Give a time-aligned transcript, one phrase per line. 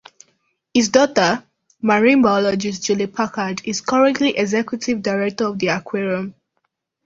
[0.73, 1.43] His daughter,
[1.79, 6.33] marine biologist Julie Packard, is currently Executive Director of the aquarium.